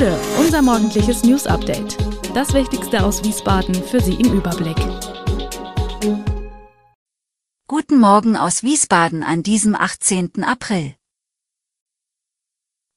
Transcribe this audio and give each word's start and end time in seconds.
Gude, 0.00 0.18
unser 0.38 0.62
morgendliches 0.62 1.24
News 1.24 1.46
Update. 1.46 1.98
Das 2.32 2.54
Wichtigste 2.54 3.04
aus 3.04 3.22
Wiesbaden 3.22 3.74
für 3.74 4.00
Sie 4.00 4.14
im 4.14 4.32
Überblick. 4.32 4.78
Guten 7.68 7.98
Morgen 7.98 8.34
aus 8.34 8.62
Wiesbaden 8.62 9.22
an 9.22 9.42
diesem 9.42 9.74
18. 9.74 10.42
April. 10.42 10.94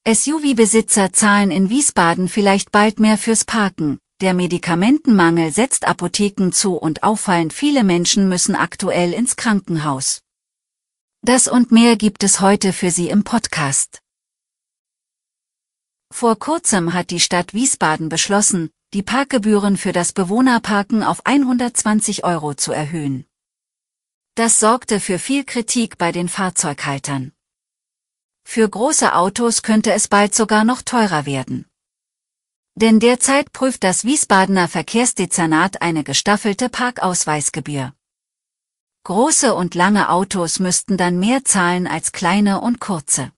SUV-Besitzer 0.07 1.11
zahlen 1.11 1.51
in 1.51 1.69
Wiesbaden 1.69 2.29
vielleicht 2.29 2.71
bald 2.71 3.01
mehr 3.01 3.17
fürs 3.17 3.43
Parken. 3.43 3.99
Der 4.21 4.33
Medikamentenmangel 4.33 5.51
setzt 5.51 5.85
Apotheken 5.85 6.51
zu 6.53 6.77
und 6.77 7.03
auffallend 7.03 7.51
viele 7.51 7.83
Menschen 7.83 8.29
müssen 8.29 8.55
aktuell 8.55 9.11
ins 9.11 9.35
Krankenhaus. 9.35 10.21
Das 11.21 11.49
und 11.49 11.73
mehr 11.73 11.97
gibt 11.97 12.23
es 12.23 12.39
heute 12.39 12.71
für 12.71 12.91
Sie 12.91 13.09
im 13.09 13.25
Podcast. 13.25 14.02
Vor 16.15 16.37
kurzem 16.37 16.93
hat 16.93 17.09
die 17.09 17.19
Stadt 17.19 17.55
Wiesbaden 17.55 18.07
beschlossen, 18.07 18.69
die 18.93 19.01
Parkgebühren 19.01 19.77
für 19.77 19.93
das 19.93 20.13
Bewohnerparken 20.13 21.01
auf 21.01 21.25
120 21.25 22.23
Euro 22.23 22.53
zu 22.53 22.71
erhöhen. 22.71 23.25
Das 24.35 24.59
sorgte 24.59 24.99
für 24.99 25.17
viel 25.17 25.43
Kritik 25.43 25.97
bei 25.97 26.11
den 26.11 26.29
Fahrzeughaltern. 26.29 27.31
Für 28.43 28.69
große 28.69 29.15
Autos 29.15 29.63
könnte 29.63 29.91
es 29.91 30.07
bald 30.07 30.35
sogar 30.35 30.63
noch 30.63 30.83
teurer 30.83 31.25
werden. 31.25 31.65
Denn 32.75 32.99
derzeit 32.99 33.51
prüft 33.51 33.83
das 33.83 34.05
Wiesbadener 34.05 34.67
Verkehrsdezernat 34.67 35.81
eine 35.81 36.03
gestaffelte 36.03 36.69
Parkausweisgebühr. 36.69 37.91
Große 39.03 39.55
und 39.55 39.73
lange 39.73 40.09
Autos 40.09 40.59
müssten 40.59 40.95
dann 40.95 41.17
mehr 41.17 41.43
zahlen 41.43 41.87
als 41.87 42.11
kleine 42.11 42.61
und 42.61 42.79
kurze. 42.79 43.31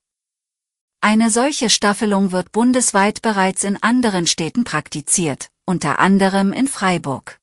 Eine 1.00 1.30
solche 1.30 1.70
Staffelung 1.70 2.32
wird 2.32 2.52
bundesweit 2.52 3.22
bereits 3.22 3.64
in 3.64 3.82
anderen 3.82 4.26
Städten 4.26 4.64
praktiziert, 4.64 5.50
unter 5.64 5.98
anderem 5.98 6.52
in 6.52 6.68
Freiburg. 6.68 7.38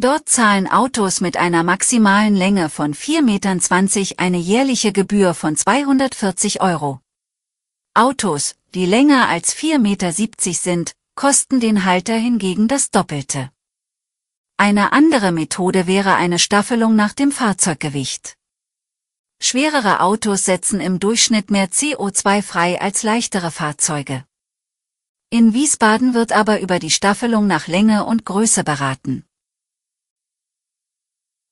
Dort 0.00 0.28
zahlen 0.28 0.66
Autos 0.66 1.20
mit 1.20 1.36
einer 1.36 1.62
maximalen 1.62 2.34
Länge 2.34 2.68
von 2.68 2.94
4,20 2.94 3.22
Metern 3.22 3.60
eine 4.18 4.38
jährliche 4.38 4.92
Gebühr 4.92 5.34
von 5.34 5.56
240 5.56 6.60
Euro. 6.60 7.00
Autos, 7.94 8.56
die 8.74 8.86
länger 8.86 9.28
als 9.28 9.54
4,70 9.54 9.78
Meter 9.78 10.12
sind, 10.12 10.94
kosten 11.14 11.60
den 11.60 11.84
Halter 11.84 12.16
hingegen 12.16 12.66
das 12.66 12.90
Doppelte. 12.90 13.50
Eine 14.56 14.92
andere 14.92 15.30
Methode 15.30 15.86
wäre 15.86 16.14
eine 16.14 16.40
Staffelung 16.40 16.96
nach 16.96 17.12
dem 17.12 17.30
Fahrzeuggewicht. 17.30 18.36
Schwerere 19.46 20.00
Autos 20.00 20.46
setzen 20.46 20.80
im 20.80 21.00
Durchschnitt 21.00 21.50
mehr 21.50 21.68
CO2 21.68 22.40
frei 22.40 22.80
als 22.80 23.02
leichtere 23.02 23.50
Fahrzeuge. 23.50 24.24
In 25.28 25.52
Wiesbaden 25.52 26.14
wird 26.14 26.32
aber 26.32 26.60
über 26.62 26.78
die 26.78 26.90
Staffelung 26.90 27.46
nach 27.46 27.66
Länge 27.66 28.06
und 28.06 28.24
Größe 28.24 28.64
beraten. 28.64 29.26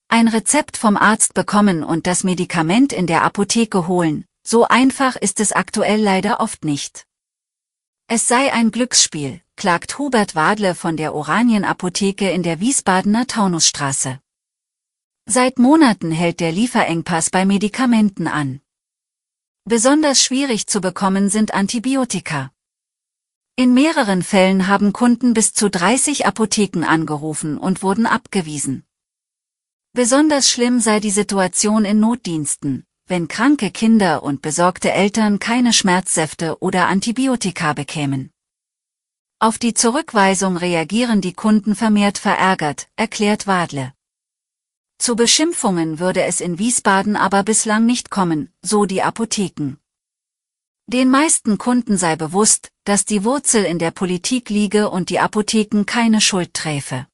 Ein 0.08 0.28
Rezept 0.28 0.78
vom 0.78 0.96
Arzt 0.96 1.34
bekommen 1.34 1.84
und 1.84 2.06
das 2.06 2.24
Medikament 2.24 2.94
in 2.94 3.06
der 3.06 3.24
Apotheke 3.24 3.86
holen, 3.88 4.24
so 4.42 4.66
einfach 4.66 5.16
ist 5.16 5.38
es 5.38 5.52
aktuell 5.52 6.00
leider 6.00 6.40
oft 6.40 6.64
nicht. 6.64 7.06
Es 8.06 8.26
sei 8.26 8.54
ein 8.54 8.70
Glücksspiel, 8.70 9.42
klagt 9.56 9.98
Hubert 9.98 10.34
Wadle 10.34 10.74
von 10.74 10.96
der 10.96 11.14
Oranien-Apotheke 11.14 12.30
in 12.30 12.42
der 12.42 12.58
Wiesbadener 12.58 13.26
Taunusstraße. 13.26 14.18
Seit 15.34 15.58
Monaten 15.58 16.10
hält 16.10 16.40
der 16.40 16.52
Lieferengpass 16.52 17.30
bei 17.30 17.46
Medikamenten 17.46 18.26
an. 18.26 18.60
Besonders 19.64 20.22
schwierig 20.22 20.66
zu 20.66 20.82
bekommen 20.82 21.30
sind 21.30 21.54
Antibiotika. 21.54 22.52
In 23.56 23.72
mehreren 23.72 24.22
Fällen 24.22 24.66
haben 24.66 24.92
Kunden 24.92 25.32
bis 25.32 25.54
zu 25.54 25.70
30 25.70 26.26
Apotheken 26.26 26.84
angerufen 26.84 27.56
und 27.56 27.82
wurden 27.82 28.04
abgewiesen. 28.04 28.84
Besonders 29.94 30.50
schlimm 30.50 30.80
sei 30.80 31.00
die 31.00 31.10
Situation 31.10 31.86
in 31.86 31.98
Notdiensten, 31.98 32.84
wenn 33.06 33.26
kranke 33.26 33.70
Kinder 33.70 34.22
und 34.22 34.42
besorgte 34.42 34.92
Eltern 34.92 35.38
keine 35.38 35.72
Schmerzsäfte 35.72 36.58
oder 36.60 36.88
Antibiotika 36.88 37.72
bekämen. 37.72 38.30
Auf 39.38 39.56
die 39.56 39.72
Zurückweisung 39.72 40.58
reagieren 40.58 41.22
die 41.22 41.32
Kunden 41.32 41.74
vermehrt 41.74 42.18
verärgert, 42.18 42.88
erklärt 42.96 43.46
Wadle. 43.46 43.94
Zu 45.02 45.16
Beschimpfungen 45.16 45.98
würde 45.98 46.22
es 46.22 46.40
in 46.40 46.60
Wiesbaden 46.60 47.16
aber 47.16 47.42
bislang 47.42 47.86
nicht 47.86 48.10
kommen, 48.10 48.52
so 48.62 48.84
die 48.84 49.02
Apotheken. 49.02 49.78
Den 50.86 51.10
meisten 51.10 51.58
Kunden 51.58 51.96
sei 51.96 52.14
bewusst, 52.14 52.70
dass 52.84 53.04
die 53.04 53.24
Wurzel 53.24 53.64
in 53.64 53.80
der 53.80 53.90
Politik 53.90 54.48
liege 54.48 54.90
und 54.90 55.10
die 55.10 55.18
Apotheken 55.18 55.86
keine 55.86 56.20
Schuld 56.20 56.54
träfe. 56.54 57.08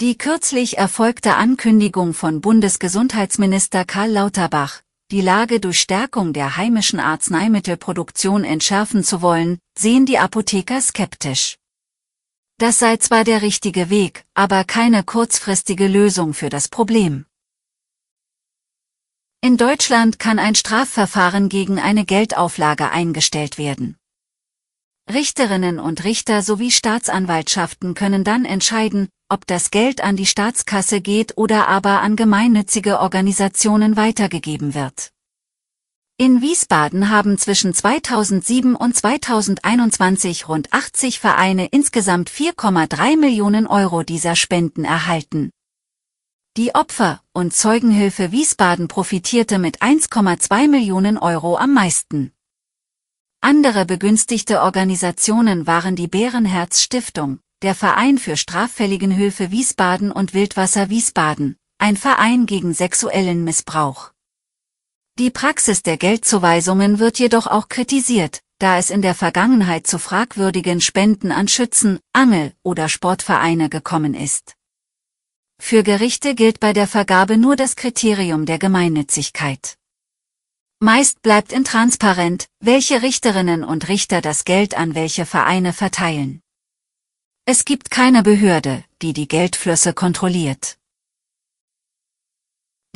Die 0.00 0.16
kürzlich 0.16 0.78
erfolgte 0.78 1.34
Ankündigung 1.34 2.14
von 2.14 2.40
Bundesgesundheitsminister 2.40 3.84
Karl 3.84 4.12
Lauterbach, 4.12 4.80
die 5.10 5.20
Lage 5.20 5.60
durch 5.60 5.80
Stärkung 5.80 6.32
der 6.32 6.56
heimischen 6.56 7.00
Arzneimittelproduktion 7.00 8.44
entschärfen 8.44 9.04
zu 9.04 9.20
wollen, 9.20 9.58
sehen 9.76 10.06
die 10.06 10.18
Apotheker 10.18 10.80
skeptisch. 10.80 11.57
Das 12.60 12.80
sei 12.80 12.96
zwar 12.96 13.22
der 13.22 13.40
richtige 13.42 13.88
Weg, 13.88 14.24
aber 14.34 14.64
keine 14.64 15.04
kurzfristige 15.04 15.86
Lösung 15.86 16.34
für 16.34 16.48
das 16.48 16.66
Problem. 16.66 17.24
In 19.40 19.56
Deutschland 19.56 20.18
kann 20.18 20.40
ein 20.40 20.56
Strafverfahren 20.56 21.48
gegen 21.48 21.78
eine 21.78 22.04
Geldauflage 22.04 22.90
eingestellt 22.90 23.58
werden. 23.58 23.96
Richterinnen 25.08 25.78
und 25.78 26.02
Richter 26.02 26.42
sowie 26.42 26.72
Staatsanwaltschaften 26.72 27.94
können 27.94 28.24
dann 28.24 28.44
entscheiden, 28.44 29.08
ob 29.28 29.46
das 29.46 29.70
Geld 29.70 30.00
an 30.00 30.16
die 30.16 30.26
Staatskasse 30.26 31.00
geht 31.00 31.38
oder 31.38 31.68
aber 31.68 32.00
an 32.00 32.16
gemeinnützige 32.16 32.98
Organisationen 32.98 33.96
weitergegeben 33.96 34.74
wird. 34.74 35.12
In 36.20 36.42
Wiesbaden 36.42 37.10
haben 37.10 37.38
zwischen 37.38 37.72
2007 37.72 38.74
und 38.74 38.96
2021 38.96 40.48
rund 40.48 40.72
80 40.72 41.20
Vereine 41.20 41.66
insgesamt 41.66 42.28
4,3 42.28 43.16
Millionen 43.16 43.68
Euro 43.68 44.02
dieser 44.02 44.34
Spenden 44.34 44.84
erhalten. 44.84 45.50
Die 46.56 46.74
Opfer- 46.74 47.22
und 47.32 47.54
Zeugenhilfe 47.54 48.32
Wiesbaden 48.32 48.88
profitierte 48.88 49.60
mit 49.60 49.80
1,2 49.80 50.66
Millionen 50.66 51.18
Euro 51.18 51.56
am 51.56 51.72
meisten. 51.72 52.32
Andere 53.40 53.86
begünstigte 53.86 54.62
Organisationen 54.62 55.68
waren 55.68 55.94
die 55.94 56.08
Bärenherz 56.08 56.80
Stiftung, 56.80 57.38
der 57.62 57.76
Verein 57.76 58.18
für 58.18 58.36
Straffälligenhilfe 58.36 59.52
Wiesbaden 59.52 60.10
und 60.10 60.34
Wildwasser 60.34 60.90
Wiesbaden, 60.90 61.56
ein 61.78 61.96
Verein 61.96 62.46
gegen 62.46 62.74
sexuellen 62.74 63.44
Missbrauch. 63.44 64.10
Die 65.18 65.30
Praxis 65.30 65.82
der 65.82 65.96
Geldzuweisungen 65.96 67.00
wird 67.00 67.18
jedoch 67.18 67.48
auch 67.48 67.68
kritisiert, 67.68 68.40
da 68.60 68.78
es 68.78 68.88
in 68.88 69.02
der 69.02 69.16
Vergangenheit 69.16 69.84
zu 69.84 69.98
fragwürdigen 69.98 70.80
Spenden 70.80 71.32
an 71.32 71.48
Schützen, 71.48 71.98
Angel- 72.12 72.52
oder 72.62 72.88
Sportvereine 72.88 73.68
gekommen 73.68 74.14
ist. 74.14 74.54
Für 75.60 75.82
Gerichte 75.82 76.36
gilt 76.36 76.60
bei 76.60 76.72
der 76.72 76.86
Vergabe 76.86 77.36
nur 77.36 77.56
das 77.56 77.74
Kriterium 77.74 78.46
der 78.46 78.60
Gemeinnützigkeit. 78.60 79.76
Meist 80.78 81.20
bleibt 81.22 81.50
intransparent, 81.50 82.46
welche 82.60 83.02
Richterinnen 83.02 83.64
und 83.64 83.88
Richter 83.88 84.20
das 84.20 84.44
Geld 84.44 84.76
an 84.76 84.94
welche 84.94 85.26
Vereine 85.26 85.72
verteilen. 85.72 86.42
Es 87.44 87.64
gibt 87.64 87.90
keine 87.90 88.22
Behörde, 88.22 88.84
die 89.02 89.14
die 89.14 89.26
Geldflüsse 89.26 89.94
kontrolliert. 89.94 90.77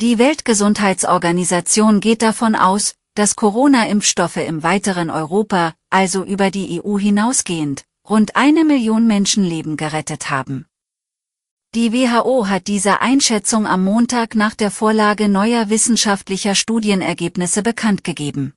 Die 0.03 0.19
Weltgesundheitsorganisation 0.19 2.01
geht 2.01 2.23
davon 2.23 2.55
aus, 2.55 2.95
dass 3.15 3.37
Corona-Impfstoffe 3.37 4.35
im 4.35 4.61
weiteren 4.61 5.09
Europa, 5.09 5.75
also 5.89 6.25
über 6.25 6.51
die 6.51 6.81
EU 6.83 6.99
hinausgehend, 6.99 7.85
rund 8.09 8.35
eine 8.35 8.65
Million 8.65 9.07
Menschenleben 9.07 9.77
gerettet 9.77 10.29
haben. 10.29 10.65
Die 11.73 11.93
WHO 11.93 12.49
hat 12.49 12.67
diese 12.67 12.99
Einschätzung 12.99 13.65
am 13.65 13.85
Montag 13.85 14.35
nach 14.35 14.55
der 14.55 14.71
Vorlage 14.71 15.29
neuer 15.29 15.69
wissenschaftlicher 15.69 16.55
Studienergebnisse 16.55 17.63
bekannt 17.63 18.03
gegeben. 18.03 18.53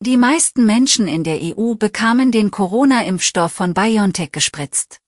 Die 0.00 0.18
meisten 0.18 0.66
Menschen 0.66 1.08
in 1.08 1.24
der 1.24 1.38
EU 1.40 1.72
bekamen 1.76 2.32
den 2.32 2.50
Corona-Impfstoff 2.50 3.50
von 3.50 3.72
BioNTech 3.72 4.30
gespritzt. 4.30 5.00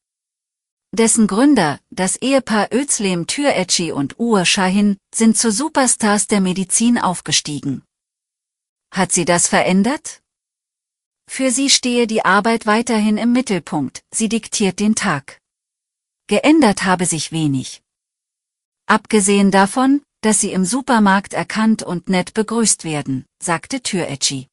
Dessen 0.98 1.26
Gründer, 1.26 1.78
das 1.90 2.16
Ehepaar 2.22 2.68
Özlem 2.72 3.26
Türeci 3.26 3.92
und 3.92 4.14
Uğur 4.18 4.46
Şahin, 4.46 4.96
sind 5.14 5.36
zu 5.36 5.52
Superstars 5.52 6.26
der 6.26 6.40
Medizin 6.40 6.96
aufgestiegen. 6.96 7.82
Hat 8.90 9.12
sie 9.12 9.26
das 9.26 9.46
verändert? 9.46 10.22
Für 11.28 11.50
sie 11.50 11.68
stehe 11.68 12.06
die 12.06 12.24
Arbeit 12.24 12.64
weiterhin 12.64 13.18
im 13.18 13.32
Mittelpunkt, 13.32 14.00
sie 14.10 14.30
diktiert 14.30 14.80
den 14.80 14.94
Tag. 14.94 15.38
Geändert 16.28 16.84
habe 16.84 17.04
sich 17.04 17.30
wenig. 17.30 17.82
Abgesehen 18.86 19.50
davon, 19.50 20.00
dass 20.22 20.40
sie 20.40 20.52
im 20.52 20.64
Supermarkt 20.64 21.34
erkannt 21.34 21.82
und 21.82 22.08
nett 22.08 22.32
begrüßt 22.32 22.84
werden, 22.84 23.26
sagte 23.42 23.82
Türeci. 23.82 24.48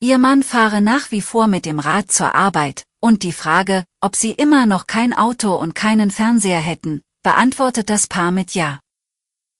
Ihr 0.00 0.16
Mann 0.16 0.42
fahre 0.42 0.80
nach 0.80 1.10
wie 1.10 1.20
vor 1.20 1.48
mit 1.48 1.66
dem 1.66 1.80
Rad 1.80 2.10
zur 2.10 2.34
Arbeit, 2.34 2.86
und 3.04 3.22
die 3.22 3.32
Frage, 3.32 3.84
ob 4.00 4.16
sie 4.16 4.30
immer 4.30 4.64
noch 4.64 4.86
kein 4.86 5.12
Auto 5.12 5.54
und 5.54 5.74
keinen 5.74 6.10
Fernseher 6.10 6.58
hätten, 6.58 7.02
beantwortet 7.22 7.90
das 7.90 8.06
Paar 8.06 8.32
mit 8.32 8.54
Ja. 8.54 8.80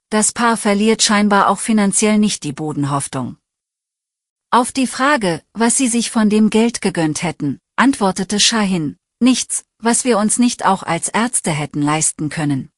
Das 0.09 0.33
Paar 0.33 0.57
verliert 0.57 1.03
scheinbar 1.03 1.51
auch 1.51 1.59
finanziell 1.59 2.17
nicht 2.17 2.43
die 2.45 2.55
Bodenhoffnung. 2.55 3.37
Auf 4.51 4.73
die 4.73 4.87
Frage, 4.87 5.43
was 5.53 5.77
sie 5.77 5.89
sich 5.89 6.11
von 6.11 6.31
dem 6.31 6.49
Geld 6.49 6.81
gegönnt 6.81 7.23
hätten, 7.23 7.59
antwortete 7.77 8.41
Shahin, 8.41 8.97
nichts, 9.21 9.67
was 9.77 10.07
wir 10.07 10.17
uns 10.17 10.39
nicht 10.39 10.65
auch 10.65 10.83
als 10.83 11.11
Ärzte 11.11 11.51
hätten 11.51 11.83
leisten 11.83 12.31
können. 12.31 12.71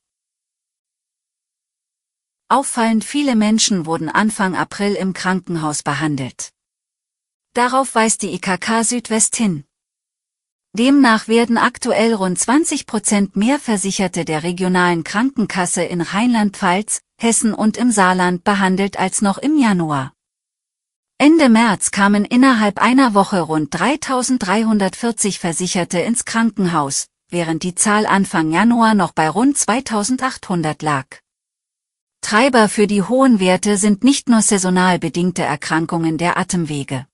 Auffallend 2.48 3.04
viele 3.04 3.36
Menschen 3.36 3.86
wurden 3.86 4.08
Anfang 4.08 4.56
April 4.56 4.94
im 4.94 5.12
Krankenhaus 5.12 5.84
behandelt. 5.84 6.50
Darauf 7.52 7.94
weist 7.94 8.22
die 8.22 8.34
IKK 8.34 8.82
Südwest 8.82 9.36
hin. 9.36 9.62
Demnach 10.76 11.26
werden 11.26 11.56
aktuell 11.56 12.12
rund 12.12 12.38
20 12.38 12.84
Prozent 12.84 13.34
mehr 13.34 13.58
Versicherte 13.58 14.26
der 14.26 14.42
regionalen 14.42 15.04
Krankenkasse 15.04 15.82
in 15.82 16.02
Rheinland-Pfalz, 16.02 17.00
Hessen 17.18 17.54
und 17.54 17.78
im 17.78 17.90
Saarland 17.90 18.44
behandelt 18.44 18.98
als 18.98 19.22
noch 19.22 19.38
im 19.38 19.56
Januar. 19.56 20.12
Ende 21.16 21.48
März 21.48 21.92
kamen 21.92 22.26
innerhalb 22.26 22.78
einer 22.78 23.14
Woche 23.14 23.40
rund 23.40 23.72
3340 23.72 25.38
Versicherte 25.38 25.98
ins 26.00 26.26
Krankenhaus, 26.26 27.06
während 27.30 27.62
die 27.62 27.74
Zahl 27.74 28.04
Anfang 28.04 28.52
Januar 28.52 28.92
noch 28.92 29.12
bei 29.12 29.30
rund 29.30 29.56
2800 29.56 30.82
lag. 30.82 31.06
Treiber 32.20 32.68
für 32.68 32.86
die 32.86 33.02
hohen 33.02 33.40
Werte 33.40 33.78
sind 33.78 34.04
nicht 34.04 34.28
nur 34.28 34.42
saisonal 34.42 34.98
bedingte 34.98 35.42
Erkrankungen 35.42 36.18
der 36.18 36.36
Atemwege. 36.36 37.06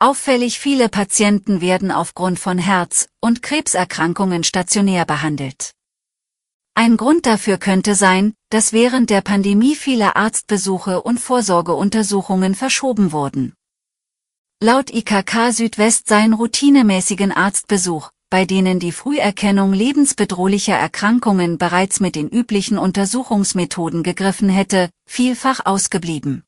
Auffällig 0.00 0.58
viele 0.58 0.88
Patienten 0.88 1.60
werden 1.60 1.90
aufgrund 1.90 2.38
von 2.38 2.58
Herz- 2.58 3.08
und 3.20 3.42
Krebserkrankungen 3.42 4.44
stationär 4.44 5.04
behandelt. 5.04 5.70
Ein 6.74 6.96
Grund 6.96 7.24
dafür 7.26 7.56
könnte 7.56 7.94
sein, 7.94 8.34
dass 8.50 8.72
während 8.72 9.08
der 9.08 9.20
Pandemie 9.20 9.76
viele 9.76 10.16
Arztbesuche 10.16 11.02
und 11.02 11.20
Vorsorgeuntersuchungen 11.20 12.56
verschoben 12.56 13.12
wurden. 13.12 13.54
Laut 14.60 14.92
IKK 14.92 15.52
Südwest 15.52 16.08
seien 16.08 16.32
routinemäßigen 16.32 17.30
Arztbesuch, 17.30 18.10
bei 18.30 18.44
denen 18.44 18.80
die 18.80 18.92
Früherkennung 18.92 19.72
lebensbedrohlicher 19.72 20.74
Erkrankungen 20.74 21.58
bereits 21.58 22.00
mit 22.00 22.16
den 22.16 22.28
üblichen 22.28 22.78
Untersuchungsmethoden 22.78 24.02
gegriffen 24.02 24.48
hätte, 24.48 24.90
vielfach 25.06 25.64
ausgeblieben. 25.64 26.42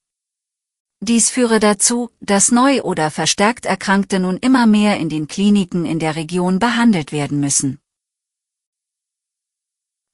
Dies 1.01 1.29
führe 1.29 1.61
dazu, 1.61 2.09
dass 2.21 2.51
neu 2.51 2.81
oder 2.83 3.11
verstärkt 3.11 3.67
Erkrankte 3.67 4.19
nun 4.19 4.39
immer 4.39 4.67
mehr 4.67 4.97
in 4.97 5.11
den 5.11 5.29
Kliniken 5.29 5.85
in 5.85 5.99
der 5.99 6.17
Region 6.17 6.59
behandelt 6.59 7.13
werden 7.13 7.39
müssen. 7.39 7.79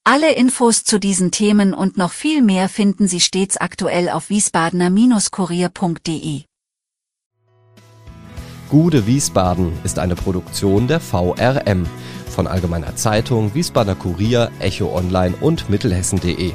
Alle 0.05 0.35
Infos 0.35 0.83
zu 0.83 0.99
diesen 0.99 1.31
Themen 1.31 1.75
und 1.75 1.97
noch 1.97 2.11
viel 2.11 2.43
mehr 2.43 2.69
finden 2.69 3.07
Sie 3.07 3.21
stets 3.21 3.57
aktuell 3.57 4.09
auf 4.09 4.31
wiesbadener-kurier.de. 4.31 6.43
Gude 8.69 9.07
Wiesbaden 9.07 9.73
ist 9.85 10.01
eine 10.01 10.17
Produktion 10.17 10.89
der 10.89 10.99
VRM 10.99 11.87
von 12.29 12.49
Allgemeiner 12.49 12.97
Zeitung, 12.97 13.55
Wiesbadener 13.55 13.95
Kurier, 13.95 14.51
Echo 14.59 14.93
Online 14.97 15.37
und 15.41 15.71
Mittelhessen.de. 15.71 16.55